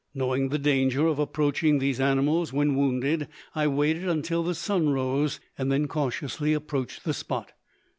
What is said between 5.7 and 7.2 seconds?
then cautiously approached the